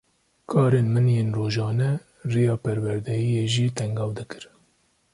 Karên 0.51 0.87
min 0.93 1.07
yên 1.15 1.29
rojane, 1.37 1.91
riya 2.31 2.55
perwerdehiyê 2.63 3.45
jî 3.53 3.67
tengav 3.77 4.11
dikir 4.17 4.43